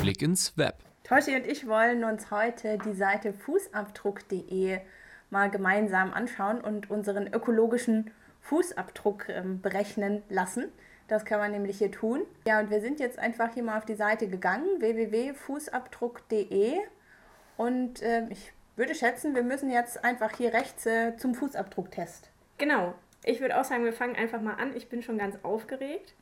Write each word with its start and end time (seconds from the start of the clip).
Blick 0.00 0.22
ins 0.22 0.56
Web. 0.56 0.76
Toshi 1.04 1.36
und 1.36 1.46
ich 1.46 1.66
wollen 1.66 2.04
uns 2.04 2.30
heute 2.30 2.78
die 2.78 2.94
Seite 2.94 3.34
fußabdruck.de 3.34 4.78
mal 5.28 5.50
gemeinsam 5.50 6.14
anschauen 6.14 6.62
und 6.62 6.90
unseren 6.90 7.26
ökologischen 7.26 8.10
Fußabdruck 8.40 9.28
ähm, 9.28 9.60
berechnen 9.60 10.22
lassen. 10.30 10.72
Das 11.08 11.26
kann 11.26 11.38
man 11.38 11.50
nämlich 11.52 11.76
hier 11.78 11.90
tun. 11.90 12.22
Ja, 12.46 12.60
und 12.60 12.70
wir 12.70 12.80
sind 12.80 12.98
jetzt 12.98 13.18
einfach 13.18 13.52
hier 13.52 13.62
mal 13.62 13.76
auf 13.76 13.84
die 13.84 13.94
Seite 13.94 14.26
gegangen, 14.28 14.80
www.fußabdruck.de. 14.80 16.78
Und 17.58 18.00
äh, 18.00 18.26
ich 18.30 18.52
würde 18.76 18.94
schätzen, 18.94 19.34
wir 19.34 19.42
müssen 19.42 19.70
jetzt 19.70 20.02
einfach 20.02 20.34
hier 20.34 20.54
rechts 20.54 20.86
äh, 20.86 21.16
zum 21.18 21.34
Fußabdrucktest. 21.34 22.30
Genau. 22.56 22.94
Ich 23.22 23.42
würde 23.42 23.60
auch 23.60 23.64
sagen, 23.64 23.84
wir 23.84 23.92
fangen 23.92 24.16
einfach 24.16 24.40
mal 24.40 24.54
an. 24.54 24.74
Ich 24.74 24.88
bin 24.88 25.02
schon 25.02 25.18
ganz 25.18 25.36
aufgeregt. 25.42 26.14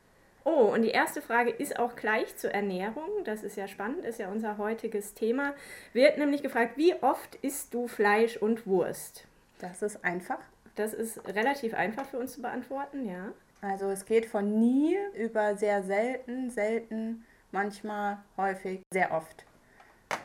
Oh, 0.51 0.73
und 0.73 0.81
die 0.81 0.89
erste 0.89 1.21
Frage 1.21 1.51
ist 1.51 1.77
auch 1.77 1.95
gleich 1.95 2.35
zur 2.35 2.51
Ernährung. 2.51 3.07
Das 3.23 3.43
ist 3.43 3.55
ja 3.55 3.67
spannend, 3.67 4.03
ist 4.03 4.17
ja 4.17 4.29
unser 4.29 4.57
heutiges 4.57 5.13
Thema. 5.13 5.53
Wird 5.93 6.17
nämlich 6.17 6.41
gefragt, 6.41 6.75
wie 6.75 6.95
oft 7.03 7.35
isst 7.43 7.73
du 7.75 7.87
Fleisch 7.87 8.35
und 8.35 8.65
Wurst? 8.65 9.25
Das 9.59 9.83
ist 9.83 10.03
einfach. 10.03 10.39
Das 10.75 10.95
ist 10.95 11.27
relativ 11.27 11.75
einfach 11.75 12.05
für 12.05 12.17
uns 12.17 12.33
zu 12.33 12.41
beantworten, 12.41 13.07
ja. 13.07 13.31
Also 13.61 13.91
es 13.91 14.05
geht 14.05 14.25
von 14.25 14.59
nie 14.59 14.97
über 15.13 15.55
sehr 15.55 15.83
selten, 15.83 16.49
selten, 16.49 17.25
manchmal, 17.51 18.17
häufig, 18.35 18.81
sehr 18.91 19.11
oft. 19.11 19.45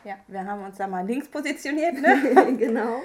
Ja, 0.05 0.15
wir 0.27 0.43
haben 0.43 0.63
uns 0.63 0.77
da 0.77 0.87
mal 0.87 1.05
links 1.05 1.27
positioniert, 1.27 2.01
ne? 2.01 2.55
genau. 2.57 3.01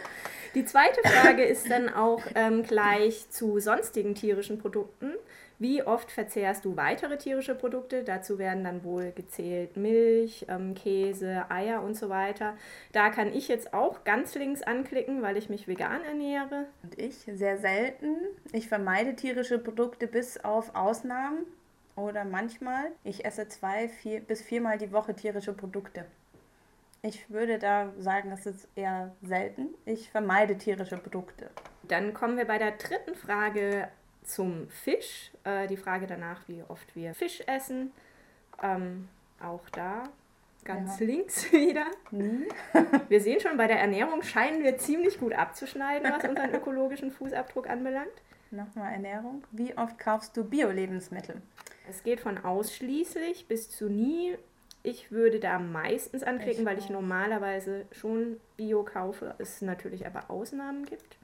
Die 0.55 0.65
zweite 0.65 1.07
Frage 1.07 1.45
ist 1.45 1.71
dann 1.71 1.93
auch 1.93 2.23
ähm, 2.35 2.63
gleich 2.63 3.29
zu 3.29 3.59
sonstigen 3.59 4.15
tierischen 4.15 4.59
Produkten. 4.59 5.13
Wie 5.61 5.83
oft 5.83 6.11
verzehrst 6.11 6.65
du 6.65 6.79
weitere 6.79 7.19
tierische 7.19 7.55
Produkte? 7.55 8.03
Dazu 8.03 8.39
werden 8.39 8.65
dann 8.65 8.83
wohl 8.83 9.13
gezählt 9.13 9.77
Milch, 9.77 10.47
ähm, 10.49 10.75
Käse, 10.75 11.45
Eier 11.51 11.83
und 11.83 11.99
so 11.99 12.09
weiter. 12.09 12.57
Da 12.93 13.11
kann 13.11 13.31
ich 13.35 13.47
jetzt 13.47 13.75
auch 13.75 14.03
ganz 14.05 14.35
links 14.35 14.63
anklicken, 14.63 15.21
weil 15.21 15.37
ich 15.37 15.51
mich 15.51 15.69
vegan 15.69 16.03
ernähre. 16.03 16.65
Und 16.83 16.99
ich 16.99 17.15
sehr 17.35 17.59
selten. 17.59 18.17
Ich 18.53 18.69
vermeide 18.69 19.15
tierische 19.15 19.59
Produkte 19.59 20.07
bis 20.07 20.43
auf 20.43 20.75
Ausnahmen 20.75 21.41
oder 21.95 22.25
manchmal. 22.25 22.93
Ich 23.05 23.27
esse 23.27 23.47
zwei 23.47 23.91
vier, 23.91 24.21
bis 24.21 24.41
viermal 24.41 24.79
die 24.79 24.93
Woche 24.93 25.15
tierische 25.15 25.53
Produkte. 25.53 26.07
Ich 27.03 27.29
würde 27.29 27.59
da 27.59 27.93
sagen, 27.99 28.31
das 28.31 28.47
ist 28.47 28.67
eher 28.77 29.15
selten. 29.21 29.69
Ich 29.85 30.11
vermeide 30.11 30.57
tierische 30.57 30.97
Produkte. 30.97 31.51
Dann 31.83 32.15
kommen 32.15 32.39
wir 32.39 32.47
bei 32.47 32.57
der 32.57 32.73
dritten 32.73 33.15
Frage 33.15 33.89
zum 34.23 34.69
Fisch. 34.69 35.31
Äh, 35.45 35.67
die 35.67 35.77
Frage 35.77 36.07
danach, 36.07 36.41
wie 36.49 36.63
oft 36.69 36.95
wir 36.95 37.15
Fisch 37.15 37.43
essen. 37.47 37.93
Ähm, 38.63 39.09
auch 39.41 39.69
da 39.71 40.05
ganz 40.65 41.01
ja. 41.01 41.07
links 41.07 41.53
wieder. 41.53 41.87
Mhm. 42.11 42.47
wir 43.09 43.21
sehen 43.21 43.41
schon, 43.41 43.57
bei 43.57 43.67
der 43.67 43.81
Ernährung 43.81 44.23
scheinen 44.23 44.63
wir 44.63 44.79
ziemlich 44.79 45.19
gut 45.19 45.33
abzuschneiden, 45.33 46.11
was 46.11 46.25
unseren 46.25 46.55
ökologischen 46.55 47.11
Fußabdruck 47.11 47.69
anbelangt. 47.69 48.09
Nochmal 48.51 48.93
Ernährung. 48.93 49.45
Wie 49.53 49.77
oft 49.77 49.99
kaufst 49.99 50.37
du 50.37 50.45
Bio-Lebensmittel? 50.45 51.41
Es 51.89 52.03
geht 52.03 52.21
von 52.21 52.39
ausschließlich 52.39 53.47
bis 53.47 53.71
zu 53.71 53.89
nie. 53.89 54.37
Ich 54.83 55.13
würde 55.13 55.41
da 55.41 55.59
meistens 55.59 56.23
anklicken, 56.23 56.65
weil 56.65 56.79
ich 56.79 56.89
normalerweise 56.89 57.85
schon 57.93 58.41
Bio 58.57 58.83
kaufe, 58.83 59.35
es 59.39 59.61
natürlich 59.61 60.07
aber 60.07 60.31
Ausnahmen 60.31 60.87
gibt. 60.87 61.17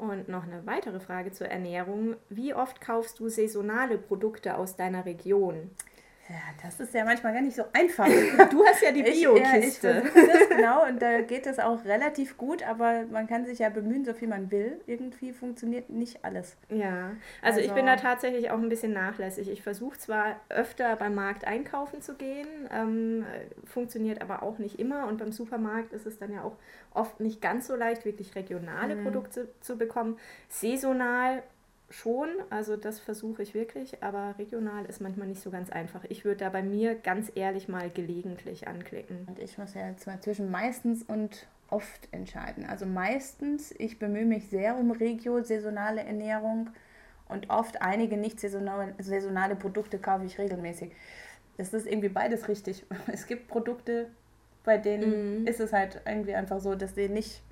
Und 0.00 0.30
noch 0.30 0.44
eine 0.44 0.64
weitere 0.64 0.98
Frage 0.98 1.30
zur 1.30 1.48
Ernährung. 1.48 2.16
Wie 2.30 2.54
oft 2.54 2.80
kaufst 2.80 3.20
du 3.20 3.28
saisonale 3.28 3.98
Produkte 3.98 4.56
aus 4.56 4.74
deiner 4.74 5.04
Region? 5.04 5.70
Ja, 6.30 6.36
das 6.62 6.78
ist 6.78 6.94
ja 6.94 7.04
manchmal 7.04 7.32
gar 7.32 7.42
nicht 7.42 7.56
so 7.56 7.64
einfach. 7.72 8.06
Du 8.50 8.64
hast 8.64 8.82
ja 8.82 8.92
die 8.92 9.02
Bio-Kiste. 9.10 10.04
genau, 10.48 10.86
und 10.86 11.02
da 11.02 11.22
geht 11.22 11.44
es 11.46 11.58
auch 11.58 11.84
relativ 11.84 12.36
gut, 12.36 12.62
aber 12.62 13.04
man 13.10 13.26
kann 13.26 13.44
sich 13.44 13.58
ja 13.58 13.68
bemühen, 13.68 14.04
so 14.04 14.14
viel 14.14 14.28
man 14.28 14.48
will. 14.52 14.80
Irgendwie 14.86 15.32
funktioniert 15.32 15.90
nicht 15.90 16.24
alles. 16.24 16.56
Ja, 16.68 17.10
also, 17.42 17.58
also 17.58 17.60
ich 17.60 17.72
bin 17.72 17.86
da 17.86 17.96
tatsächlich 17.96 18.52
auch 18.52 18.58
ein 18.58 18.68
bisschen 18.68 18.92
nachlässig. 18.92 19.50
Ich 19.50 19.62
versuche 19.62 19.98
zwar 19.98 20.36
öfter 20.50 20.94
beim 20.94 21.16
Markt 21.16 21.44
einkaufen 21.46 22.00
zu 22.00 22.14
gehen, 22.14 22.46
ähm, 22.72 23.26
funktioniert 23.64 24.22
aber 24.22 24.44
auch 24.44 24.58
nicht 24.58 24.78
immer. 24.78 25.08
Und 25.08 25.18
beim 25.18 25.32
Supermarkt 25.32 25.92
ist 25.92 26.06
es 26.06 26.18
dann 26.18 26.32
ja 26.32 26.44
auch 26.44 26.56
oft 26.94 27.18
nicht 27.18 27.42
ganz 27.42 27.66
so 27.66 27.74
leicht, 27.74 28.04
wirklich 28.04 28.36
regionale 28.36 28.94
mhm. 28.94 29.02
Produkte 29.02 29.48
zu 29.60 29.76
bekommen. 29.76 30.16
Saisonal 30.48 31.42
schon, 31.90 32.28
also 32.50 32.76
das 32.76 33.00
versuche 33.00 33.42
ich 33.42 33.52
wirklich, 33.52 34.02
aber 34.02 34.36
regional 34.38 34.84
ist 34.86 35.00
manchmal 35.00 35.26
nicht 35.26 35.42
so 35.42 35.50
ganz 35.50 35.70
einfach. 35.70 36.04
Ich 36.08 36.24
würde 36.24 36.44
da 36.44 36.48
bei 36.48 36.62
mir 36.62 36.94
ganz 36.94 37.30
ehrlich 37.34 37.68
mal 37.68 37.90
gelegentlich 37.90 38.68
anklicken. 38.68 39.26
Und 39.26 39.38
ich 39.38 39.58
muss 39.58 39.74
ja 39.74 39.88
jetzt 39.88 40.06
mal 40.06 40.20
zwischen 40.20 40.50
meistens 40.50 41.02
und 41.02 41.46
oft 41.68 42.08
entscheiden. 42.12 42.64
Also 42.64 42.86
meistens, 42.86 43.74
ich 43.76 43.98
bemühe 43.98 44.24
mich 44.24 44.48
sehr 44.48 44.76
um 44.76 44.92
Regio, 44.92 45.42
saisonale 45.42 46.02
Ernährung 46.02 46.70
und 47.28 47.50
oft 47.50 47.82
einige 47.82 48.16
nicht 48.16 48.40
saisonale, 48.40 48.94
saisonale 48.98 49.56
Produkte 49.56 49.98
kaufe 49.98 50.24
ich 50.24 50.38
regelmäßig. 50.38 50.92
Es 51.56 51.74
ist 51.74 51.86
irgendwie 51.86 52.08
beides 52.08 52.48
richtig. 52.48 52.84
Es 53.12 53.26
gibt 53.26 53.48
Produkte, 53.48 54.06
bei 54.64 54.78
denen 54.78 55.40
mhm. 55.40 55.46
ist 55.46 55.60
es 55.60 55.72
halt 55.72 56.00
irgendwie 56.06 56.34
einfach 56.34 56.60
so, 56.60 56.74
dass 56.74 56.94
sie 56.94 57.08
nicht 57.08 57.42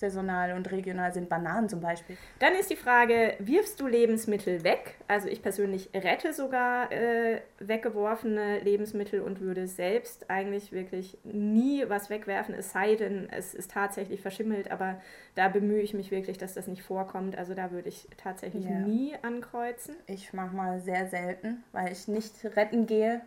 saisonal 0.00 0.52
und 0.52 0.70
regional 0.72 1.12
sind, 1.12 1.28
Bananen 1.28 1.68
zum 1.68 1.80
Beispiel. 1.80 2.16
Dann 2.38 2.54
ist 2.54 2.70
die 2.70 2.76
Frage, 2.76 3.34
wirfst 3.38 3.80
du 3.80 3.86
Lebensmittel 3.86 4.64
weg? 4.64 4.96
Also 5.06 5.28
ich 5.28 5.42
persönlich 5.42 5.90
rette 5.94 6.32
sogar 6.32 6.90
äh, 6.90 7.40
weggeworfene 7.58 8.60
Lebensmittel 8.60 9.20
und 9.20 9.40
würde 9.40 9.68
selbst 9.68 10.28
eigentlich 10.30 10.72
wirklich 10.72 11.18
nie 11.24 11.84
was 11.88 12.10
wegwerfen, 12.10 12.54
es 12.54 12.72
sei 12.72 12.96
denn, 12.96 13.28
es 13.30 13.54
ist 13.54 13.70
tatsächlich 13.70 14.20
verschimmelt, 14.20 14.70
aber 14.70 15.00
da 15.34 15.48
bemühe 15.48 15.80
ich 15.80 15.94
mich 15.94 16.10
wirklich, 16.10 16.38
dass 16.38 16.54
das 16.54 16.66
nicht 16.66 16.82
vorkommt. 16.82 17.36
Also 17.36 17.54
da 17.54 17.70
würde 17.70 17.88
ich 17.88 18.08
tatsächlich 18.16 18.64
ja. 18.64 18.70
nie 18.70 19.14
ankreuzen. 19.22 19.94
Ich 20.06 20.32
mache 20.32 20.56
mal 20.56 20.80
sehr 20.80 21.06
selten, 21.06 21.62
weil 21.72 21.92
ich 21.92 22.08
nicht 22.08 22.34
retten 22.56 22.86
gehe. 22.86 23.20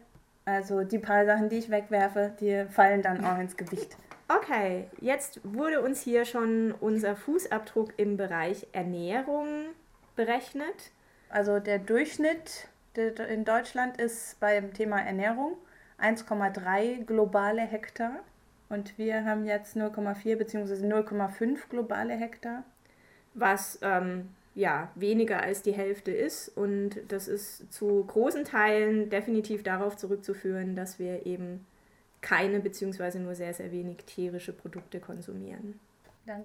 Also 0.45 0.83
die 0.83 0.99
paar 0.99 1.25
Sachen, 1.25 1.49
die 1.49 1.57
ich 1.57 1.69
wegwerfe, 1.69 2.33
die 2.39 2.65
fallen 2.69 3.01
dann 3.01 3.23
auch 3.23 3.39
ins 3.39 3.55
Gewicht. 3.55 3.95
Okay, 4.27 4.87
jetzt 5.01 5.41
wurde 5.43 5.81
uns 5.81 6.01
hier 6.01 6.25
schon 6.25 6.71
unser 6.71 7.15
Fußabdruck 7.15 7.93
im 7.97 8.15
Bereich 8.15 8.67
Ernährung 8.71 9.47
berechnet. 10.15 10.91
Also 11.29 11.59
der 11.59 11.79
Durchschnitt 11.79 12.67
in 12.95 13.43
Deutschland 13.43 13.99
ist 13.99 14.39
beim 14.39 14.73
Thema 14.73 15.01
Ernährung 15.01 15.57
1,3 15.99 17.05
globale 17.05 17.61
Hektar 17.61 18.19
und 18.69 18.97
wir 18.97 19.25
haben 19.25 19.45
jetzt 19.45 19.75
0,4 19.75 20.35
bzw. 20.35 20.73
0,5 20.85 21.69
globale 21.69 22.13
Hektar. 22.13 22.63
Was 23.33 23.79
ähm, 23.81 24.29
ja 24.55 24.89
weniger 24.95 25.41
als 25.41 25.63
die 25.63 25.73
Hälfte 25.73 26.11
ist 26.11 26.49
und 26.49 26.97
das 27.09 27.27
ist 27.27 27.73
zu 27.73 28.03
großen 28.05 28.45
Teilen 28.45 29.09
definitiv 29.09 29.63
darauf 29.63 29.97
zurückzuführen, 29.97 30.75
dass 30.75 30.99
wir 30.99 31.25
eben 31.25 31.65
keine 32.23 32.59
beziehungsweise 32.61 33.19
nur 33.19 33.35
sehr, 33.35 33.53
sehr 33.53 33.71
wenig 33.71 34.05
tierische 34.05 34.53
Produkte 34.53 34.99
konsumieren. 34.99 35.79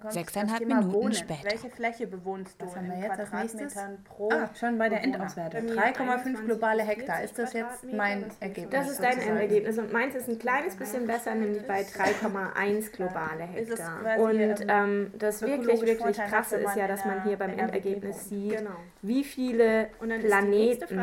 Sechseinhalb 0.09 0.65
Minuten 0.65 0.93
Wohnen. 0.93 1.13
später. 1.13 1.49
Welche 1.49 1.69
Fläche 1.69 2.05
bewohnst 2.05 2.61
du 2.61 2.65
Was 2.65 2.75
haben 2.75 2.89
wir 2.89 2.97
jetzt 2.97 3.15
Quadratmetern 3.15 4.03
pro 4.03 4.29
Ah, 4.29 4.49
schon 4.53 4.77
bei 4.77 4.89
der 4.89 5.03
Endauswertung. 5.03 5.67
3,5 5.67 6.45
globale 6.45 6.83
Hektar. 6.83 7.23
Ist 7.23 7.39
das 7.39 7.53
jetzt 7.53 7.85
mein 7.85 8.25
Ergebnis? 8.41 8.71
Das 8.71 8.91
ist 8.91 9.01
dein 9.01 9.19
Endergebnis. 9.19 9.77
Und 9.77 9.93
meins 9.93 10.15
ist 10.15 10.27
ein 10.27 10.37
kleines 10.37 10.75
bisschen 10.75 11.07
besser, 11.07 11.33
nämlich 11.33 11.65
bei 11.65 11.83
3,1 11.83 12.91
globale 12.95 13.43
Hektar. 13.43 14.19
Und 14.19 14.39
ähm, 14.39 14.67
ähm 14.67 15.13
das 15.17 15.41
wirklich, 15.41 15.81
wirklich 15.81 16.17
krasse 16.17 16.57
ist 16.57 16.75
ja, 16.75 16.85
dass 16.87 17.05
man 17.05 17.23
hier 17.23 17.37
beim 17.37 17.57
Endergebnis 17.57 18.27
sieht, 18.27 18.57
genau. 18.57 18.71
wie 19.01 19.23
viele 19.23 19.87
Planeten 19.97 20.95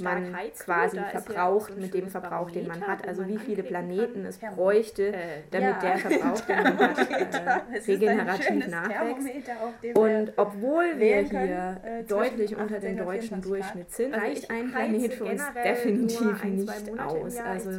man 0.00 0.34
quasi 0.58 0.98
verbraucht 1.10 1.76
mit 1.76 1.92
dem 1.92 2.08
Verbrauch, 2.08 2.50
den 2.50 2.66
man 2.66 2.86
hat. 2.86 3.06
Also 3.06 3.28
wie 3.28 3.36
viele 3.36 3.62
Planeten 3.62 4.24
es 4.24 4.38
bräuchte, 4.38 5.12
damit 5.50 5.82
der 5.82 5.98
Verbrauch, 5.98 6.40
den 6.40 6.62
man 6.62 6.78
hat, 6.96 7.10
äh, 7.12 7.78
regeneriert 7.86 8.21
generativ 8.24 8.68
nachwächst. 8.68 9.96
Und 9.96 10.32
obwohl 10.36 10.98
wir 10.98 11.20
hier 11.20 11.80
äh, 11.84 12.02
deutlich 12.04 12.56
unter 12.56 12.78
dem 12.78 12.96
deutschen 12.96 13.40
Durchschnitt 13.40 13.90
sind, 13.92 14.14
also 14.14 14.26
reicht 14.26 14.50
ein 14.50 14.70
Planet 14.70 15.14
für 15.14 15.24
uns 15.24 15.42
definitiv 15.64 16.44
nicht 16.44 17.00
aus. 17.00 17.36
Also 17.38 17.70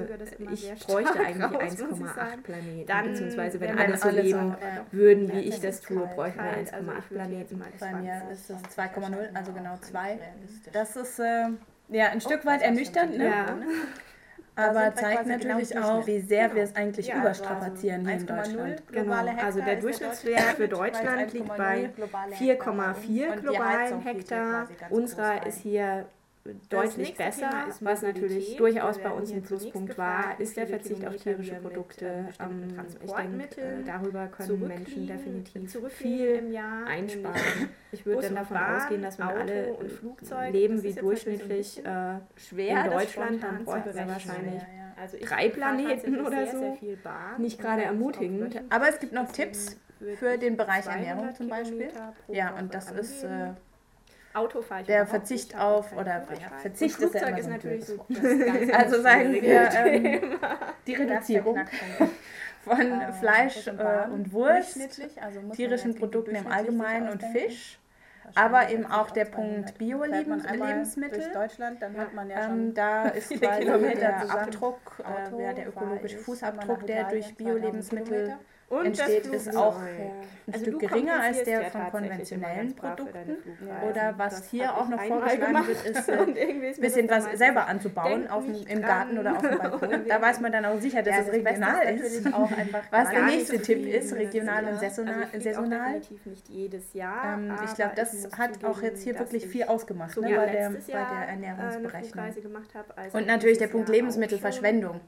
ich 0.51 0.74
bräuchte 0.86 1.19
eigentlich 1.19 1.80
1,8 1.80 2.42
Planeten. 2.44 2.86
Dann, 2.88 3.06
beziehungsweise 3.06 3.60
wenn 3.60 3.78
alle 3.78 3.98
so 3.98 4.10
leben 4.10 4.56
würden, 4.92 5.31
wie 5.31 5.42
ich 5.42 5.60
das 5.60 5.81
tue, 5.81 6.07
bräuchten 6.16 6.40
wir 6.40 6.51
1,8 6.51 6.74
also 6.74 6.92
Planeten. 7.10 7.62
Bei 7.80 7.94
mir 7.94 8.22
ist 8.31 8.50
es 8.50 8.57
2,0, 8.78 9.34
also 9.34 9.54
genau 9.54 9.78
2. 9.81 10.19
Das 10.72 10.95
ist 10.95 11.19
äh, 11.19 11.50
ja 11.90 12.10
ein 12.10 12.22
Stück 12.22 12.45
weit 12.45 12.62
ernüchternd. 12.62 13.18
Ne? 13.18 13.25
Ja. 13.25 13.57
Aber 14.55 14.94
zeigt 14.94 15.23
genau 15.23 15.38
natürlich 15.38 15.69
genau 15.69 16.00
auch, 16.00 16.07
wie 16.07 16.19
sehr 16.19 16.44
genau. 16.44 16.55
wir 16.55 16.63
es 16.63 16.75
eigentlich 16.75 17.07
ja, 17.07 17.19
überstrapazieren 17.19 18.07
hier 18.07 18.17
in 18.17 18.25
Deutschland. 18.25 18.83
Genau, 18.91 19.25
also 19.41 19.61
der 19.61 19.77
Durchschnittswert 19.77 20.55
für 20.57 20.67
Deutschland 20.67 21.33
liegt 21.33 21.57
bei 21.57 21.89
4,4 22.39 23.35
globalen 23.38 24.01
Hektar. 24.01 24.67
Unserer 24.89 25.45
ist 25.47 25.59
hier 25.59 26.05
deutlich 26.69 27.16
besser. 27.16 27.68
Was 27.80 28.01
natürlich 28.01 28.57
durchaus 28.57 28.98
bei 29.00 29.10
uns 29.10 29.31
ein 29.31 29.44
Pluspunkt 29.44 29.98
war, 29.98 30.40
ist 30.40 30.57
der 30.57 30.68
Verzicht 30.68 31.06
auf 31.06 31.16
tierische 31.16 31.56
Produkte. 31.56 32.28
Ähm, 32.40 32.78
ich 33.04 33.12
denke, 33.12 33.62
äh, 33.62 33.84
darüber 33.86 34.28
können 34.28 34.68
Menschen 34.68 35.07
definitiv 35.07 35.72
viel 35.90 36.56
einsparen. 36.86 37.69
Ich 37.92 38.06
würde 38.06 38.24
dann 38.24 38.36
davon 38.36 38.57
ausgehen, 38.57 39.01
dass 39.01 39.19
wenn 39.19 39.28
alle 39.28 39.78
leben 40.51 40.84
wie 40.84 40.94
durchschnittlich 40.94 41.84
äh, 41.86 42.16
in 42.57 42.92
Deutschland, 42.92 43.44
dann 43.44 43.63
bräuchten 43.63 43.94
wir 43.94 44.07
wahrscheinlich 44.07 44.62
also 45.00 45.18
drei 45.22 45.50
Planeten 45.50 46.25
oder 46.25 46.45
so. 46.48 46.60
Sehr, 46.60 46.78
sehr 46.80 47.38
Nicht 47.38 47.60
gerade 47.60 47.84
ermutigend. 47.84 48.62
Aber 48.69 48.90
es 48.90 49.00
gibt 49.00 49.13
noch 49.13 49.31
Tipps 49.31 49.78
für 50.18 50.38
den 50.38 50.57
Bereich 50.57 50.86
Ernährung 50.86 51.34
zum 51.34 51.50
Beispiel. 51.50 51.90
Ja, 52.28 52.56
und 52.57 52.74
das 52.74 52.92
ist 52.92 53.24
äh, 53.24 53.54
der 54.88 55.06
Verzicht 55.06 55.57
auf 55.57 55.94
oder 55.94 56.25
ja, 56.30 56.57
Verzicht 56.57 57.00
ist 57.00 57.13
ja 57.13 57.27
immer 57.27 57.38
ist 57.38 57.50
natürlich 57.50 57.85
so 57.85 58.06
Also 58.74 59.01
sagen 59.01 59.33
wir 59.33 59.69
ähm, 59.71 60.39
die 60.88 60.95
Reduzierung 60.95 61.59
von 62.63 63.01
äh, 63.01 63.12
Fleisch 63.13 63.68
äh, 63.68 64.09
und 64.12 64.31
Wurst, 64.31 64.80
also 65.21 65.39
tierischen 65.53 65.95
Produkten 65.95 66.35
im 66.35 66.47
Allgemeinen 66.47 67.09
und 67.09 67.24
Fisch. 67.24 67.80
Aber 68.35 68.69
eben 68.69 68.85
auch 68.85 69.12
der 69.12 69.25
Punkt 69.25 69.77
Bio-Lebensmittel. 69.77 71.19
Durch 71.19 71.31
Deutschland, 71.33 71.81
dann 71.81 71.97
hat 71.97 72.13
man 72.13 72.30
ja 72.30 72.38
ähm, 72.38 72.44
schon 72.44 72.59
ähm, 72.59 72.74
da 72.74 73.07
ist 73.09 73.30
quasi 73.30 73.65
der 73.95 74.31
Abdruck, 74.31 75.03
äh, 75.03 75.44
ja, 75.44 75.53
der 75.53 75.68
ökologische 75.68 76.18
Fußabdruck, 76.18 76.88
der 76.88 77.09
durch 77.09 77.35
Bio-Lebensmittel 77.35 78.38
und 78.69 78.86
entsteht, 78.86 79.27
ist 79.27 79.56
auch 79.56 79.77
ein 79.80 80.12
also 80.51 80.65
Stück 80.65 80.80
geringer 80.80 81.21
als 81.21 81.44
der 81.44 81.71
von 81.71 81.89
konventionellen 81.92 82.75
Produkten. 82.75 83.38
Oder 83.89 84.13
was 84.18 84.50
hier 84.50 84.75
auch 84.75 84.89
noch 84.89 85.01
vorgeschlagen 85.01 85.68
wird, 85.68 85.86
ist 85.86 86.10
ein 86.10 86.36
äh, 86.36 86.74
bisschen 86.80 87.10
was 87.10 87.25
selber 87.38 87.68
anzubauen 87.68 88.27
auf 88.27 88.45
dem, 88.45 88.68
im 88.68 88.81
Garten 88.81 89.18
oder 89.18 89.38
auf 89.38 89.42
dem 89.42 89.57
Balkon. 89.57 90.06
Da 90.07 90.21
weiß 90.21 90.42
man 90.42 90.51
dann 90.51 90.65
auch 90.65 90.80
sicher, 90.80 91.01
dass 91.01 91.15
ja, 91.15 91.21
es 91.21 91.31
regional 91.31 91.95
ist. 91.95 92.25
was 92.92 93.10
der 93.10 93.24
nächste 93.24 93.62
Tipp 93.62 93.86
ist, 93.88 94.13
regional 94.13 94.66
und 94.66 94.80
saisonal. 94.80 95.27
Also 95.31 95.39
saisonal. 95.39 96.01
nicht 96.25 96.50
jedes 96.50 96.94
Jahr. 96.94 97.38
Ähm, 97.38 97.54
ich 97.63 97.74
glaube, 97.75 97.94
das 97.95 98.27
hat 98.38 98.63
auch 98.66 98.81
jetzt 98.81 99.04
hier 99.04 99.18
wirklich 99.18 99.48
viel 99.48 99.63
ausgemacht 99.63 100.18
ne, 100.18 100.36
bei, 100.36 100.45
der, 100.48 100.69
bei 100.69 100.77
der 100.88 101.27
Ernährungsberechnung. 101.30 102.25
Und 103.13 103.27
natürlich 103.27 103.57
der 103.57 103.68
Punkt 103.68 103.89
Lebensmittelverschwendung. 103.89 105.00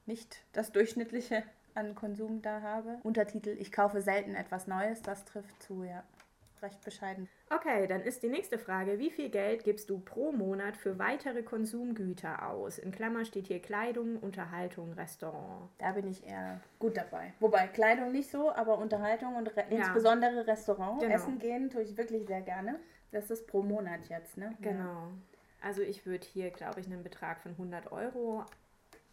nicht 0.07 0.45
das 0.53 0.73
Durchschnittliche 0.73 1.43
an 1.75 1.95
Konsum 1.95 2.41
da 2.43 2.61
habe. 2.61 2.99
Untertitel, 3.03 3.57
ich 3.59 3.73
kaufe 3.73 4.01
selten 4.01 4.35
etwas 4.35 4.67
Neues, 4.67 5.03
das 5.03 5.25
trifft 5.25 5.63
zu, 5.63 5.85
ja 5.85 6.05
recht 6.65 6.83
bescheiden. 6.85 7.29
Okay, 7.51 7.87
dann 7.87 8.03
ist 8.03 8.23
die 8.23 8.29
nächste 8.29 8.59
Frage, 8.59 8.99
wie 8.99 9.11
viel 9.11 9.29
Geld 9.29 9.63
gibst 9.65 9.91
du 9.91 9.99
pro 10.01 10.33
Monat 10.33 10.77
für 10.77 10.99
weitere 10.99 11.43
Konsumgüter 11.43 12.49
aus? 12.49 12.79
In 12.79 12.91
Klammer 12.91 13.25
steht 13.25 13.47
hier 13.47 13.61
Kleidung, 13.61 14.19
Unterhaltung, 14.19 14.93
Restaurant. 14.95 15.71
Da 15.79 15.93
bin 15.93 16.09
ich 16.09 16.27
eher 16.27 16.61
gut 16.79 16.97
dabei. 16.97 17.35
Wobei 17.39 17.69
Kleidung 17.69 18.11
nicht 18.11 18.31
so, 18.31 18.51
aber 18.51 18.79
Unterhaltung 18.79 19.37
und 19.37 19.55
re 19.57 19.65
ja. 19.71 19.79
insbesondere 19.79 20.47
Restaurant, 20.47 21.01
genau. 21.01 21.15
essen 21.15 21.39
gehen 21.39 21.71
tue 21.71 21.83
ich 21.83 21.97
wirklich 21.97 22.27
sehr 22.27 22.41
gerne. 22.41 22.81
Das 23.13 23.31
ist 23.31 23.47
pro 23.47 23.63
Monat 23.63 24.09
jetzt, 24.09 24.37
ne? 24.37 24.57
Genau. 24.61 25.13
Also 25.61 25.83
ich 25.83 26.05
würde 26.05 26.27
hier, 26.27 26.51
glaube 26.51 26.81
ich, 26.81 26.87
einen 26.87 27.03
Betrag 27.03 27.41
von 27.41 27.53
100 27.53 27.93
Euro 27.93 28.45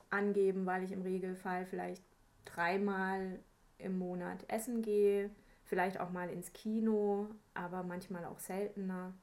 angeben, 0.10 0.66
weil 0.66 0.84
ich 0.84 0.92
im 0.92 1.02
Regelfall 1.02 1.66
vielleicht 1.66 2.04
dreimal 2.46 3.40
im 3.78 3.98
Monat 3.98 4.46
essen 4.48 4.82
gehe 4.82 5.30
vielleicht 5.72 6.02
auch 6.02 6.10
mal 6.10 6.30
ins 6.30 6.52
Kino, 6.52 7.30
aber 7.54 7.84
manchmal 7.84 8.26
auch 8.26 8.40
seltener. 8.40 9.14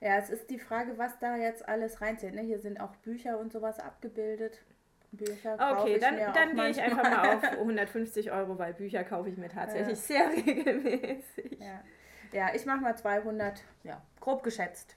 Ja, 0.00 0.16
es 0.16 0.30
ist 0.30 0.48
die 0.48 0.58
Frage, 0.58 0.96
was 0.96 1.18
da 1.18 1.36
jetzt 1.36 1.68
alles 1.68 2.00
reinzählt. 2.00 2.34
Ne? 2.34 2.40
Hier 2.40 2.58
sind 2.58 2.80
auch 2.80 2.96
Bücher 2.96 3.38
und 3.38 3.52
sowas 3.52 3.78
abgebildet. 3.80 4.62
Bücher 5.12 5.56
okay, 5.78 5.98
dann, 5.98 6.16
dann 6.32 6.56
gehe 6.56 6.70
ich 6.70 6.80
einfach 6.80 7.02
mal 7.02 7.36
auf 7.36 7.42
150 7.42 8.32
Euro, 8.32 8.58
weil 8.58 8.72
Bücher 8.72 9.04
kaufe 9.04 9.28
ich 9.28 9.36
mir 9.36 9.50
tatsächlich 9.50 9.98
ja. 10.08 10.30
sehr 10.32 10.32
regelmäßig. 10.32 11.58
Ja, 11.60 11.82
ja 12.32 12.54
ich 12.54 12.64
mache 12.64 12.80
mal 12.80 12.96
200, 12.96 13.62
ja, 13.82 14.00
grob 14.20 14.42
geschätzt. 14.42 14.96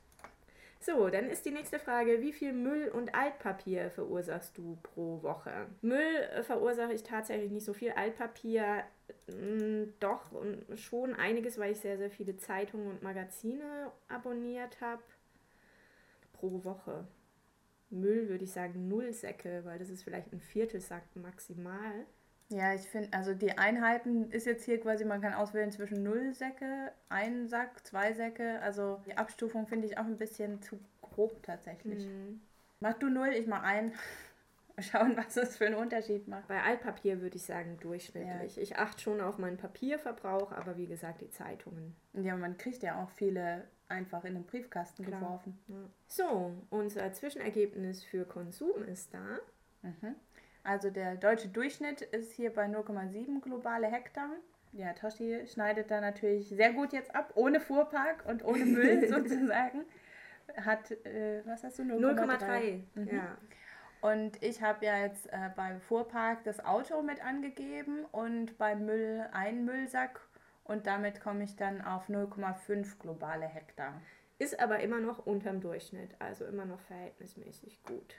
So, 0.79 1.09
dann 1.09 1.29
ist 1.29 1.45
die 1.45 1.51
nächste 1.51 1.79
Frage, 1.79 2.21
wie 2.21 2.31
viel 2.31 2.53
Müll 2.53 2.89
und 2.89 3.15
Altpapier 3.15 3.89
verursachst 3.89 4.57
du 4.57 4.77
pro 4.83 5.21
Woche? 5.23 5.67
Müll 5.81 6.15
äh, 6.33 6.43
verursache 6.43 6.93
ich 6.93 7.03
tatsächlich 7.03 7.51
nicht 7.51 7.65
so 7.65 7.73
viel. 7.73 7.91
Altpapier 7.91 8.83
mh, 9.27 9.35
mm, 9.35 9.93
doch 9.99 10.31
schon 10.75 11.15
einiges, 11.15 11.57
weil 11.57 11.71
ich 11.71 11.79
sehr, 11.79 11.97
sehr 11.97 12.11
viele 12.11 12.37
Zeitungen 12.37 12.87
und 12.87 13.03
Magazine 13.03 13.91
abonniert 14.07 14.79
habe. 14.79 15.01
Pro 16.33 16.63
Woche. 16.63 17.07
Müll 17.89 18.29
würde 18.29 18.43
ich 18.43 18.51
sagen 18.51 18.87
null 18.87 19.13
Säcke, 19.13 19.63
weil 19.65 19.79
das 19.79 19.89
ist 19.89 20.03
vielleicht 20.03 20.31
ein 20.31 20.41
Viertelsack 20.41 21.03
maximal. 21.15 22.05
Ja, 22.49 22.73
ich 22.73 22.81
finde, 22.81 23.09
also 23.11 23.33
die 23.33 23.57
Einheiten 23.57 24.31
ist 24.31 24.45
jetzt 24.45 24.63
hier 24.63 24.79
quasi, 24.79 25.03
man 25.03 25.21
kann 25.21 25.33
auswählen 25.33 25.71
zwischen 25.71 26.03
null 26.03 26.33
Säcke, 26.33 26.93
ein 27.09 27.47
Sack, 27.47 27.85
zwei 27.85 28.13
Säcke. 28.13 28.61
Also 28.61 29.01
die 29.05 29.17
Abstufung 29.17 29.67
finde 29.67 29.87
ich 29.87 29.97
auch 29.97 30.05
ein 30.05 30.17
bisschen 30.17 30.61
zu 30.61 30.79
grob 31.01 31.43
tatsächlich. 31.43 32.05
Mhm. 32.05 32.41
Mach 32.79 32.93
du 32.93 33.09
null, 33.09 33.29
ich 33.29 33.47
mach 33.47 33.63
ein. 33.63 33.91
Schauen, 34.79 35.17
was 35.17 35.33
das 35.33 35.57
für 35.57 35.65
einen 35.65 35.75
Unterschied 35.75 36.27
macht. 36.27 36.47
Bei 36.47 36.61
Altpapier 36.61 37.19
würde 37.19 37.35
ich 37.35 37.43
sagen 37.43 37.79
durchschnittlich. 37.81 38.57
Ja. 38.57 38.61
Ich 38.61 38.77
achte 38.77 39.01
schon 39.01 39.21
auf 39.21 39.39
meinen 39.39 39.57
Papierverbrauch, 39.57 40.51
aber 40.51 40.77
wie 40.77 40.85
gesagt, 40.85 41.21
die 41.21 41.31
Zeitungen. 41.31 41.95
Ja, 42.13 42.37
man 42.37 42.57
kriegt 42.57 42.83
ja 42.83 43.01
auch 43.01 43.09
viele 43.09 43.63
einfach 43.87 44.23
in 44.23 44.35
den 44.35 44.43
Briefkasten 44.43 45.03
Klar. 45.03 45.19
geworfen. 45.19 45.57
Ja. 45.67 45.89
So, 46.07 46.53
unser 46.69 47.11
Zwischenergebnis 47.11 48.03
für 48.03 48.23
Konsum 48.25 48.83
ist 48.83 49.11
da. 49.15 49.39
Mhm. 49.81 50.15
Also 50.67 50.89
der 50.89 51.15
deutsche 51.15 51.47
Durchschnitt 51.47 52.01
ist 52.01 52.33
hier 52.33 52.53
bei 52.53 52.65
0,7 52.65 53.39
globale 53.39 53.87
Hektar. 53.87 54.31
Ja, 54.73 54.91
Toshi 54.91 55.47
schneidet 55.47 55.89
da 55.89 56.01
natürlich 56.01 56.49
sehr 56.49 56.73
gut 56.73 56.91
jetzt 56.91 57.15
ab, 57.15 57.31
ohne 57.35 57.61
Fuhrpark 57.61 58.25
und 58.27 58.43
ohne 58.43 58.65
Müll 58.65 59.07
sozusagen. 59.07 59.85
Hat, 60.57 60.91
äh, 61.05 61.41
was 61.45 61.63
hast 61.63 61.79
du, 61.79 61.83
0,3? 61.83 62.81
Mhm. 62.95 63.07
Ja. 63.07 63.37
Und 64.01 64.43
ich 64.43 64.61
habe 64.61 64.85
ja 64.85 64.97
jetzt 64.97 65.27
äh, 65.27 65.49
beim 65.55 65.79
Fuhrpark 65.79 66.43
das 66.43 66.63
Auto 66.65 67.01
mit 67.01 67.23
angegeben 67.23 68.03
und 68.11 68.57
beim 68.57 68.85
Müll 68.85 69.25
einen 69.31 69.63
Müllsack 69.63 70.19
und 70.65 70.85
damit 70.85 71.21
komme 71.21 71.45
ich 71.45 71.55
dann 71.55 71.81
auf 71.81 72.09
0,5 72.09 72.99
globale 72.99 73.45
Hektar. 73.45 74.01
Ist 74.37 74.59
aber 74.59 74.81
immer 74.81 74.99
noch 74.99 75.25
unterm 75.25 75.61
Durchschnitt, 75.61 76.11
also 76.19 76.43
immer 76.43 76.65
noch 76.65 76.81
verhältnismäßig 76.81 77.81
gut. 77.83 78.15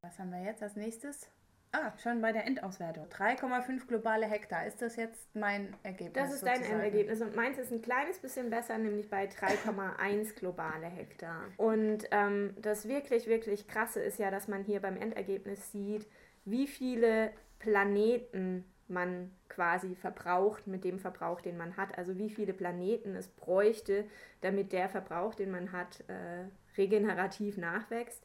Was 0.00 0.16
haben 0.20 0.30
wir 0.30 0.44
jetzt 0.44 0.62
als 0.62 0.76
nächstes? 0.76 1.28
Ah, 1.72 1.92
schon 2.02 2.20
bei 2.22 2.32
der 2.32 2.46
Endauswertung. 2.46 3.06
3,5 3.08 3.86
globale 3.86 4.26
Hektar. 4.26 4.66
Ist 4.66 4.80
das 4.80 4.96
jetzt 4.96 5.34
mein 5.34 5.74
Ergebnis? 5.82 6.14
Das 6.14 6.32
ist 6.32 6.40
sozusagen? 6.40 6.62
dein 6.62 6.72
Endergebnis. 6.72 7.20
Und 7.20 7.36
meins 7.36 7.58
ist 7.58 7.72
ein 7.72 7.82
kleines 7.82 8.18
bisschen 8.18 8.48
besser, 8.48 8.78
nämlich 8.78 9.10
bei 9.10 9.26
3,1 9.26 10.34
globale 10.38 10.86
Hektar. 10.86 11.44
Und 11.56 12.04
ähm, 12.10 12.54
das 12.60 12.88
wirklich, 12.88 13.26
wirklich 13.26 13.68
krasse 13.68 14.00
ist 14.00 14.18
ja, 14.18 14.30
dass 14.30 14.48
man 14.48 14.64
hier 14.64 14.80
beim 14.80 14.96
Endergebnis 14.96 15.70
sieht, 15.70 16.06
wie 16.44 16.66
viele 16.66 17.32
Planeten 17.58 18.64
man 18.88 19.30
quasi 19.50 19.94
verbraucht 19.94 20.66
mit 20.66 20.84
dem 20.84 20.98
Verbrauch, 20.98 21.42
den 21.42 21.58
man 21.58 21.76
hat. 21.76 21.98
Also 21.98 22.16
wie 22.16 22.30
viele 22.30 22.54
Planeten 22.54 23.14
es 23.14 23.28
bräuchte, 23.28 24.06
damit 24.40 24.72
der 24.72 24.88
Verbrauch, 24.88 25.34
den 25.34 25.50
man 25.50 25.72
hat, 25.72 26.04
äh, 26.08 26.44
regenerativ 26.78 27.58
nachwächst. 27.58 28.24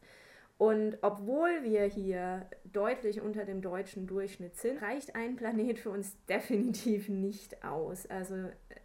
Und 0.63 0.97
obwohl 1.01 1.61
wir 1.63 1.83
hier 1.83 2.45
deutlich 2.63 3.19
unter 3.19 3.43
dem 3.43 3.61
deutschen 3.61 4.07
Durchschnitt 4.07 4.55
sind, 4.55 4.81
reicht 4.81 5.13
ein 5.13 5.35
Planet 5.35 5.77
für 5.77 5.89
uns 5.89 6.15
definitiv 6.29 7.09
nicht 7.09 7.65
aus. 7.65 8.05
Also 8.05 8.35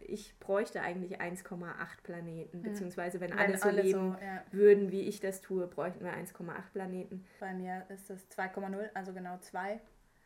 ich 0.01 0.37
bräuchte 0.39 0.81
eigentlich 0.81 1.21
1,8 1.21 1.63
Planeten, 2.03 2.63
beziehungsweise 2.63 3.21
wenn, 3.21 3.29
wenn 3.29 3.39
alle 3.39 3.57
so 3.57 3.69
alle 3.69 3.81
leben 3.81 4.11
so, 4.11 4.17
ja. 4.21 4.43
würden, 4.51 4.91
wie 4.91 5.03
ich 5.03 5.21
das 5.21 5.39
tue, 5.39 5.67
bräuchten 5.67 6.03
wir 6.03 6.11
1,8 6.11 6.51
Planeten. 6.73 7.25
Bei 7.39 7.53
mir 7.53 7.85
ist 7.87 8.09
es 8.09 8.29
2,0, 8.29 8.89
also 8.93 9.13
genau 9.13 9.37
2. 9.37 9.79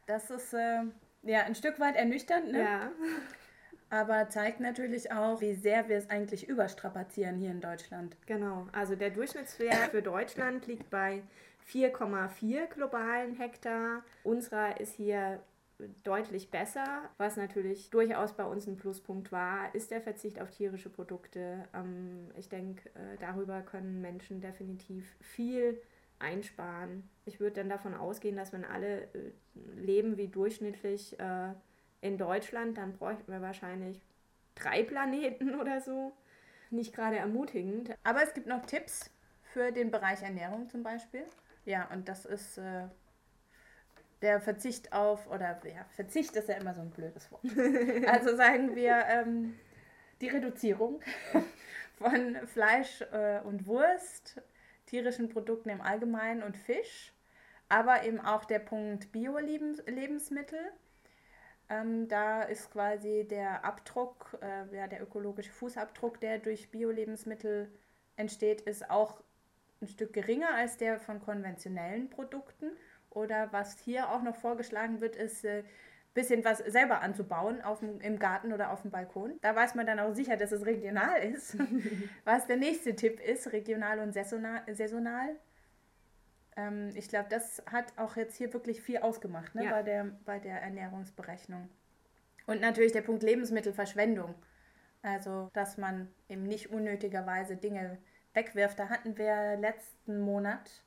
Das 0.07 0.31
ist 0.31 0.55
äh, 0.55 0.81
ja 1.22 1.43
ein 1.43 1.53
Stück 1.53 1.79
weit 1.79 1.95
ernüchternd, 1.95 2.51
ne? 2.51 2.62
Ja. 2.62 2.91
Aber 3.93 4.27
zeigt 4.27 4.59
natürlich 4.59 5.12
auch, 5.12 5.39
wie 5.39 5.53
sehr 5.53 5.88
wir 5.88 5.97
es 5.97 6.09
eigentlich 6.09 6.50
überstrapazieren 6.50 7.38
hier 7.38 7.51
in 7.51 7.62
Deutschland. 7.62 8.17
Genau, 8.25 8.65
also 8.71 8.95
der 8.95 9.12
Durchschnittswert 9.12 9.91
für 9.91 10.01
Deutschland 10.01 10.65
liegt 10.65 10.89
bei 10.89 11.21
4,4 11.71 12.73
globalen 12.73 13.35
Hektar. 13.35 14.03
Unserer 14.23 14.81
ist 14.81 14.95
hier 14.95 15.43
deutlich 16.03 16.50
besser. 16.50 17.07
Was 17.19 17.38
natürlich 17.38 17.91
durchaus 17.91 18.33
bei 18.33 18.45
uns 18.45 18.65
ein 18.65 18.77
Pluspunkt 18.77 19.31
war, 19.31 19.75
ist 19.75 19.91
der 19.91 20.01
Verzicht 20.01 20.41
auf 20.41 20.50
tierische 20.50 20.89
Produkte. 20.89 21.67
Ähm, 21.75 22.31
ich 22.35 22.50
denke, 22.50 22.89
äh, 22.95 23.17
darüber 23.19 23.62
können 23.62 24.01
Menschen 24.01 24.41
definitiv 24.41 25.05
viel 25.21 25.79
einsparen. 26.17 27.07
Ich 27.25 27.39
würde 27.39 27.57
dann 27.57 27.69
davon 27.69 27.93
ausgehen, 27.93 28.38
dass 28.38 28.53
wenn 28.53 28.65
alle 28.65 29.03
äh, 29.03 29.31
leben 29.75 30.17
wie 30.17 30.29
durchschnittlich 30.29 31.19
äh, 31.19 31.53
in 32.03 32.17
Deutschland, 32.17 32.77
dann 32.77 32.93
bräuchten 32.93 33.31
wir 33.31 33.41
wahrscheinlich 33.41 34.01
drei 34.55 34.83
Planeten 34.83 35.55
oder 35.60 35.81
so. 35.81 36.13
Nicht 36.69 36.93
gerade 36.93 37.17
ermutigend. 37.17 37.95
Aber 38.03 38.24
es 38.24 38.33
gibt 38.33 38.48
noch 38.48 38.65
Tipps 38.65 39.10
für 39.53 39.72
den 39.72 39.91
Bereich 39.91 40.22
Ernährung 40.22 40.67
zum 40.69 40.83
Beispiel. 40.83 41.24
Ja, 41.65 41.88
und 41.91 42.10
das 42.10 42.25
ist 42.25 42.57
äh, 42.57 42.88
der 44.22 44.41
Verzicht 44.41 44.91
auf, 44.91 45.29
oder 45.29 45.62
ja, 45.65 45.86
Verzicht 45.95 46.36
ist 46.36 46.50
ja 46.50 46.55
immer 46.55 46.74
so 46.74 46.81
ein 46.81 46.89
blödes 46.89 47.31
Wort. 47.31 47.43
also 48.07 48.36
sagen 48.36 48.75
wir 48.75 49.05
ähm, 49.07 49.53
die 50.19 50.27
Reduzierung 50.27 51.01
von 51.98 52.36
Fleisch 52.48 53.01
äh, 53.12 53.39
und 53.41 53.65
Wurst, 53.65 54.41
tierischen 54.88 55.29
Produkten 55.29 55.69
im 55.69 55.81
Allgemeinen 55.81 56.43
und 56.43 56.57
Fisch, 56.57 57.13
aber 57.69 58.03
eben 58.03 58.19
auch 58.19 58.45
der 58.45 58.60
Punkt 58.60 59.12
Bio-Lebensmittel. 59.12 60.72
Ähm, 61.70 62.08
da 62.08 62.43
ist 62.43 62.72
quasi 62.72 63.25
der 63.29 63.63
Abdruck, 63.63 64.38
äh, 64.41 64.75
ja, 64.75 64.88
der 64.88 65.01
ökologische 65.01 65.51
Fußabdruck, 65.51 66.20
der 66.20 66.39
durch 66.39 66.70
Bio-Lebensmittel 66.72 67.72
entsteht, 68.15 68.62
ist 68.62 68.89
auch 68.89 69.24
ein 69.82 69.88
Stück 69.88 70.13
geringer 70.13 70.53
als 70.55 70.77
der 70.77 71.00
von 71.00 71.22
konventionellen 71.22 72.10
Produkten. 72.10 72.72
Oder 73.10 73.51
was 73.51 73.77
hier 73.79 74.10
auch 74.10 74.24
noch 74.24 74.36
vorgeschlagen 74.36 75.01
wird, 75.01 75.15
ist 75.15 75.46
ein 75.46 75.60
äh, 75.60 75.63
bisschen 76.13 76.43
was 76.46 76.60
selber 76.60 77.01
anzubauen 77.01 77.62
auf 77.62 77.79
dem, 77.79 78.00
im 78.01 78.20
Garten 78.20 78.53
oder 78.53 78.72
auf 78.72 78.82
dem 78.82 78.91
Balkon. 78.91 79.39
Da 79.41 79.55
weiß 79.55 79.75
man 79.75 79.86
dann 79.86 80.00
auch 80.00 80.13
sicher, 80.13 80.38
dass 80.38 80.51
es 80.51 80.65
regional 80.65 81.22
ist. 81.24 81.58
was 82.24 82.48
der 82.48 82.58
nächste 82.58 82.96
Tipp 82.96 83.20
ist, 83.20 83.51
regional 83.51 84.00
und 84.00 84.13
saisonal. 84.13 85.36
Ähm, 86.55 86.91
ich 86.95 87.07
glaube, 87.10 87.27
das 87.29 87.63
hat 87.72 87.98
auch 87.98 88.15
jetzt 88.15 88.38
hier 88.38 88.53
wirklich 88.53 88.81
viel 88.81 89.00
ausgemacht 89.00 89.55
ne, 89.55 89.65
ja. 89.65 89.72
bei, 89.72 89.83
der, 89.83 90.05
bei 90.25 90.39
der 90.39 90.62
Ernährungsberechnung. 90.62 91.69
Und 92.45 92.62
natürlich 92.62 92.91
der 92.91 93.01
Punkt 93.01 93.24
Lebensmittelverschwendung. 93.24 94.36
Also, 95.01 95.50
dass 95.53 95.77
man 95.77 96.10
eben 96.29 96.43
nicht 96.43 96.72
unnötigerweise 96.72 97.57
Dinge 97.57 97.98
wegwirft. 98.33 98.79
Da 98.79 98.89
hatten 98.89 99.17
wir 99.17 99.57
letzten 99.57 100.22
Monat, 100.22 100.83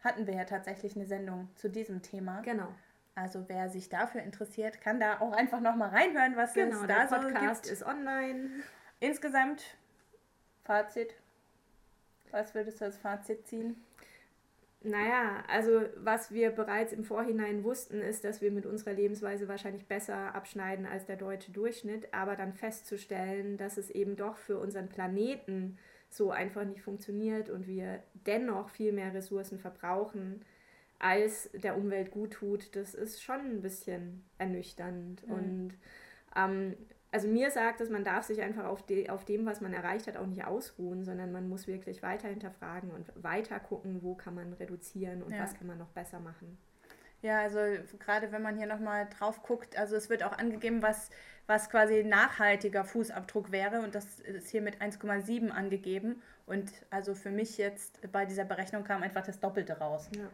hatten 0.00 0.26
wir 0.26 0.34
ja 0.34 0.44
tatsächlich 0.44 0.96
eine 0.96 1.06
Sendung 1.06 1.48
zu 1.54 1.68
diesem 1.68 2.02
Thema. 2.02 2.40
Genau. 2.42 2.68
Also 3.14 3.44
wer 3.48 3.68
sich 3.68 3.90
dafür 3.90 4.22
interessiert, 4.22 4.80
kann 4.80 4.98
da 4.98 5.20
auch 5.20 5.32
einfach 5.32 5.60
nochmal 5.60 5.90
reinhören, 5.90 6.34
was 6.34 6.54
genau, 6.54 6.80
es 6.80 6.86
da 6.86 7.08
so 7.08 7.16
gibt. 7.16 7.28
Genau, 7.28 7.28
der 7.28 7.40
Podcast 7.40 7.70
ist 7.70 7.82
online. 7.82 8.50
Insgesamt, 9.00 9.76
Fazit. 10.64 11.14
Was 12.30 12.54
würdest 12.54 12.80
du 12.80 12.86
als 12.86 12.96
Fazit 12.96 13.46
ziehen? 13.46 13.76
Naja, 14.84 15.44
also 15.48 15.82
was 15.96 16.32
wir 16.32 16.50
bereits 16.50 16.92
im 16.92 17.04
Vorhinein 17.04 17.62
wussten, 17.62 18.00
ist, 18.00 18.24
dass 18.24 18.40
wir 18.40 18.50
mit 18.50 18.66
unserer 18.66 18.92
Lebensweise 18.92 19.46
wahrscheinlich 19.48 19.86
besser 19.86 20.34
abschneiden 20.34 20.86
als 20.86 21.06
der 21.06 21.16
deutsche 21.16 21.52
Durchschnitt, 21.52 22.12
aber 22.12 22.36
dann 22.36 22.52
festzustellen, 22.52 23.56
dass 23.56 23.76
es 23.76 23.90
eben 23.90 24.16
doch 24.16 24.36
für 24.36 24.58
unseren 24.58 24.88
Planeten 24.88 25.78
so 26.08 26.30
einfach 26.30 26.64
nicht 26.64 26.82
funktioniert 26.82 27.48
und 27.48 27.66
wir 27.66 28.02
dennoch 28.26 28.68
viel 28.70 28.92
mehr 28.92 29.14
Ressourcen 29.14 29.58
verbrauchen, 29.58 30.44
als 30.98 31.50
der 31.52 31.76
Umwelt 31.76 32.10
gut 32.10 32.32
tut, 32.32 32.76
das 32.76 32.94
ist 32.94 33.22
schon 33.22 33.40
ein 33.40 33.62
bisschen 33.62 34.24
ernüchternd. 34.38 35.26
Mhm. 35.26 35.34
Und 35.34 35.74
ähm, 36.36 36.76
also 37.12 37.28
mir 37.28 37.50
sagt 37.50 37.82
es, 37.82 37.90
man 37.90 38.04
darf 38.04 38.24
sich 38.24 38.40
einfach 38.40 38.64
auf, 38.64 38.84
de, 38.84 39.10
auf 39.10 39.24
dem, 39.26 39.44
was 39.44 39.60
man 39.60 39.74
erreicht 39.74 40.06
hat, 40.06 40.16
auch 40.16 40.26
nicht 40.26 40.44
ausruhen, 40.44 41.04
sondern 41.04 41.30
man 41.30 41.46
muss 41.46 41.66
wirklich 41.66 42.02
weiter 42.02 42.26
hinterfragen 42.28 42.90
und 42.90 43.12
weiter 43.22 43.60
gucken, 43.60 44.02
wo 44.02 44.14
kann 44.14 44.34
man 44.34 44.54
reduzieren 44.54 45.22
und 45.22 45.32
ja. 45.32 45.42
was 45.42 45.54
kann 45.54 45.66
man 45.66 45.78
noch 45.78 45.90
besser 45.90 46.20
machen. 46.20 46.58
Ja, 47.20 47.40
also 47.40 47.58
gerade 47.98 48.32
wenn 48.32 48.42
man 48.42 48.56
hier 48.56 48.66
nochmal 48.66 49.08
drauf 49.18 49.42
guckt, 49.42 49.76
also 49.78 49.94
es 49.94 50.08
wird 50.08 50.24
auch 50.24 50.36
angegeben, 50.36 50.82
was, 50.82 51.10
was 51.46 51.68
quasi 51.68 52.02
nachhaltiger 52.02 52.82
Fußabdruck 52.82 53.52
wäre 53.52 53.82
und 53.82 53.94
das 53.94 54.18
ist 54.20 54.48
hier 54.48 54.62
mit 54.62 54.80
1,7 54.80 55.50
angegeben 55.50 56.22
und 56.46 56.72
also 56.90 57.14
für 57.14 57.30
mich 57.30 57.58
jetzt 57.58 58.10
bei 58.10 58.24
dieser 58.24 58.44
Berechnung 58.44 58.84
kam 58.84 59.02
einfach 59.02 59.22
das 59.22 59.38
Doppelte 59.38 59.78
raus. 59.78 60.08
Ja. 60.16 60.28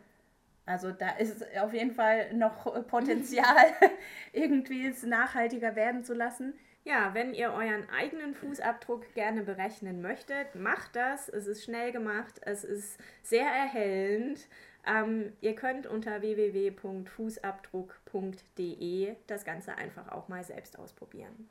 Also 0.64 0.92
da 0.92 1.10
ist 1.16 1.44
auf 1.58 1.72
jeden 1.72 1.92
Fall 1.92 2.32
noch 2.34 2.86
Potenzial, 2.86 3.72
irgendwie 4.32 4.86
es 4.86 5.02
nachhaltiger 5.02 5.74
werden 5.74 6.04
zu 6.04 6.14
lassen. 6.14 6.54
Ja, 6.88 7.12
wenn 7.12 7.34
ihr 7.34 7.52
euren 7.52 7.86
eigenen 7.90 8.34
Fußabdruck 8.34 9.12
gerne 9.12 9.42
berechnen 9.42 10.00
möchtet, 10.00 10.54
macht 10.54 10.96
das. 10.96 11.28
Es 11.28 11.46
ist 11.46 11.62
schnell 11.62 11.92
gemacht, 11.92 12.40
es 12.40 12.64
ist 12.64 12.98
sehr 13.22 13.44
erhellend. 13.44 14.46
Ähm, 14.86 15.34
ihr 15.42 15.54
könnt 15.54 15.86
unter 15.86 16.22
www.fußabdruck.de 16.22 19.16
das 19.26 19.44
Ganze 19.44 19.74
einfach 19.74 20.10
auch 20.10 20.28
mal 20.28 20.42
selbst 20.44 20.78
ausprobieren. 20.78 21.46